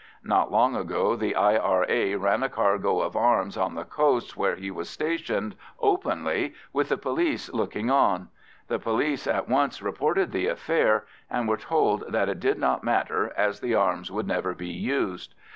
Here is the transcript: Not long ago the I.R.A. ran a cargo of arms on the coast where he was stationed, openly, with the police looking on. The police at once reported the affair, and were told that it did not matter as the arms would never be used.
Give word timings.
Not 0.23 0.51
long 0.51 0.75
ago 0.75 1.15
the 1.15 1.35
I.R.A. 1.35 2.15
ran 2.15 2.41
a 2.41 2.49
cargo 2.49 3.01
of 3.01 3.15
arms 3.15 3.55
on 3.55 3.75
the 3.75 3.83
coast 3.85 4.35
where 4.35 4.55
he 4.55 4.71
was 4.71 4.89
stationed, 4.89 5.53
openly, 5.79 6.55
with 6.73 6.89
the 6.89 6.97
police 6.97 7.53
looking 7.53 7.91
on. 7.91 8.29
The 8.67 8.79
police 8.79 9.27
at 9.27 9.47
once 9.47 9.79
reported 9.79 10.31
the 10.31 10.47
affair, 10.47 11.05
and 11.29 11.47
were 11.47 11.55
told 11.57 12.11
that 12.11 12.29
it 12.29 12.39
did 12.39 12.57
not 12.57 12.83
matter 12.83 13.31
as 13.37 13.59
the 13.59 13.75
arms 13.75 14.09
would 14.11 14.25
never 14.25 14.55
be 14.55 14.69
used. 14.71 15.35